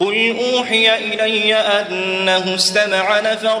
قل 0.00 0.36
أوحي 0.38 0.96
إلي 0.96 1.54
أنه 1.54 2.54
استمع 2.54 3.20
نفر 3.20 3.60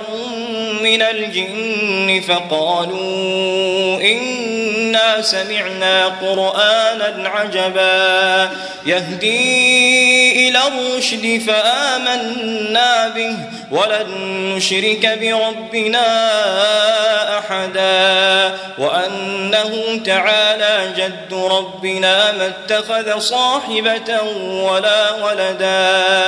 من 0.82 1.02
الجن 1.02 2.20
فقالوا 2.28 4.00
إنا 4.02 5.22
سمعنا 5.22 6.06
قرآنا 6.06 7.28
عجبا 7.28 8.50
يهدي 8.86 10.48
إلى 10.48 10.58
الرشد 10.66 11.42
فآمنا 11.46 13.08
به 13.08 13.36
ولن 13.70 14.06
نشرك 14.56 15.18
بربنا 15.20 16.08
أحدا 17.38 18.54
وأنه 18.78 20.00
تعالى 20.04 20.92
جد 20.96 21.34
ربنا 21.34 22.32
ما 22.32 22.46
اتخذ 22.46 23.18
صاحبة 23.18 24.20
ولا 24.42 25.10
ولدا 25.14 26.27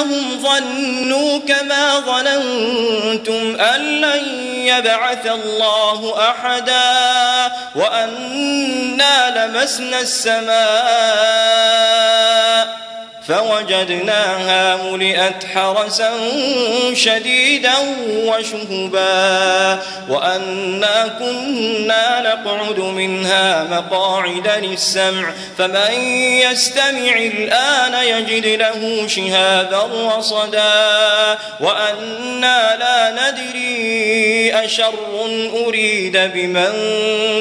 وأنهم 0.00 0.42
ظنوا 0.42 1.38
كما 1.38 2.00
ظننتم 2.00 3.60
أن 3.60 3.80
لن 3.80 4.24
يبعث 4.54 5.26
الله 5.26 6.30
أحدا 6.30 7.52
وأنا 7.74 9.46
لمسنا 9.46 10.00
السماء 10.00 10.50
فوجدناها 13.30 14.76
ملئت 14.76 15.44
حرسا 15.54 16.10
شديدا 16.94 17.74
وشهبا 18.08 19.78
وأنا 20.08 21.16
كنا 21.18 22.20
نقعد 22.20 22.78
منها 22.78 23.64
مقاعد 23.64 24.50
للسمع 24.62 25.32
فمن 25.58 25.92
يستمع 26.50 27.16
الآن 27.16 27.94
يجد 28.04 28.46
له 28.46 29.06
شهابا 29.06 29.88
رصدا 30.16 31.38
وأنا 31.60 32.76
لا 32.76 33.10
ندري 33.10 34.54
أشر 34.64 34.94
أريد 35.66 36.16
بمن 36.16 36.72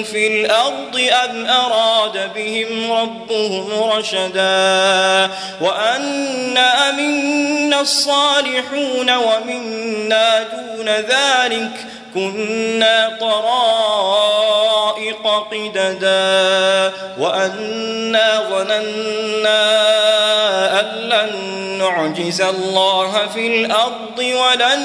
في 0.03 0.27
الأرض 0.27 1.01
أم 1.25 1.45
أراد 1.45 2.33
بهم 2.35 2.91
ربهم 2.91 3.83
رشدا 3.83 5.29
وأنا 5.61 5.78
منا 6.91 7.81
الصالحون 7.81 9.11
ومنا 9.15 10.43
دون 10.43 10.89
ذلك 10.89 11.71
كنا 12.13 13.17
طرائق 13.19 15.27
قددا 15.51 16.93
وأنا 17.19 18.43
ظننا 18.49 19.69
أن 20.79 20.85
لن 20.85 21.59
نعجز 21.79 22.41
الله 22.41 23.27
في 23.33 23.47
الأرض 23.47 24.19
ولن 24.19 24.79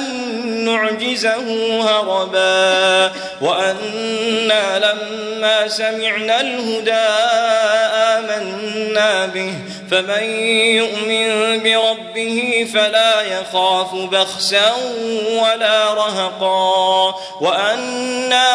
نعجزه 0.65 1.81
هربا 1.81 3.11
وأنا 3.41 4.79
لما 4.79 5.67
سمعنا 5.67 6.41
الهدى 6.41 7.07
آمنا 8.97 9.25
به 9.25 9.53
فمن 9.91 10.23
يؤمن 10.23 11.59
بربه 11.63 12.67
فلا 12.73 13.21
يخاف 13.21 13.95
بخسا 13.95 14.71
ولا 15.41 15.93
رهقا. 15.93 17.15
وأنا 17.41 18.44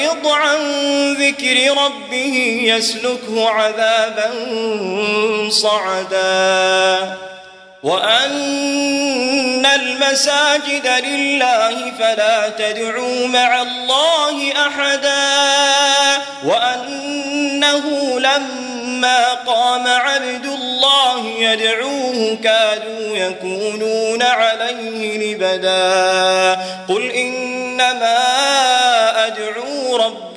يعرض 0.00 0.26
عن 0.26 0.58
ذكر 1.12 1.82
ربه 1.84 2.60
يسلكه 2.64 3.48
عذابا 3.48 4.30
صعدا. 5.50 7.14
وأن 7.82 9.66
المساجد 9.66 10.86
لله 11.04 11.92
فلا 11.98 12.48
تدعوا 12.48 13.26
مع 13.26 13.62
الله 13.62 14.52
أحدا. 14.52 15.20
وأنه 16.44 18.20
لما 18.20 19.28
قام 19.46 19.86
عبد 19.86 20.46
الله 20.46 21.26
يدعوه 21.38 22.38
كادوا 22.44 23.16
يكونون 23.16 24.22
عليه 24.22 25.18
لبدا. 25.18 26.60
قل 26.88 27.10
إنما 27.10 28.29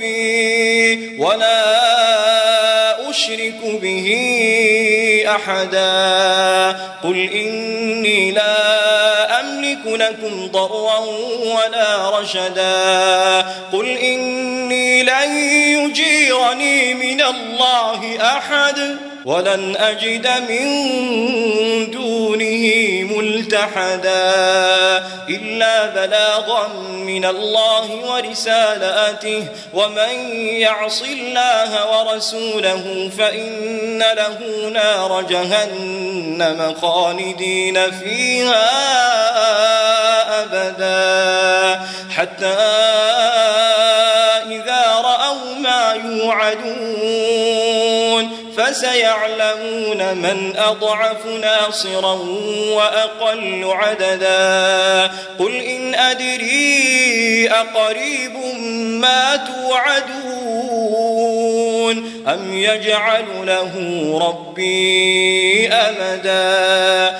ربي 0.03 1.17
ولا 1.17 3.09
أشرك 3.09 3.59
به 3.81 4.07
أحدا. 5.27 6.79
قل 7.03 7.29
إني 7.33 8.31
لا 8.31 9.39
أملك 9.39 9.85
لكم 9.85 10.47
ضرا 10.47 10.97
ولا 11.55 12.19
رشدا. 12.19 13.41
قل 13.73 13.97
إني 13.97 15.03
لن 15.03 15.37
يجيرني 15.79 16.93
من 16.93 17.21
الله 17.21 18.17
أحد. 18.21 18.97
ولن 19.25 19.75
أجد 19.75 20.27
من 20.49 20.65
دونه 21.91 22.67
ملتحدا 23.15 24.23
إلا 25.29 25.85
بلاغا 25.85 26.67
من 26.91 27.25
الله 27.25 27.91
ورسالاته. 28.11 29.47
ومن 29.73 30.35
يعص 30.37 31.01
الله 31.01 31.71
ورسوله 31.91 33.11
فإن 33.17 33.99
له 33.99 34.69
نار 34.73 35.21
جهنم 35.21 36.75
خالدين 36.81 37.91
فيها 37.91 38.69
أبدا. 40.43 41.81
حتى 42.15 42.45
إذا 44.51 45.01
رأوا 45.03 45.55
ما 45.59 45.93
يوعدون 46.05 47.42
فسيعلمون 48.63 50.17
من 50.17 50.53
أضعف 50.57 51.25
ناصرا 51.25 52.13
وأقل 52.69 53.63
عددا. 53.65 55.11
قل 55.39 55.55
إن 55.55 55.95
أدري 55.95 57.49
أقريب 57.51 58.33
ما 59.01 59.35
توعدون. 59.35 60.43
أم 62.27 62.53
يجعل 62.53 63.25
له 63.43 63.73
ربي 64.27 65.67
أمدا. 65.67 67.19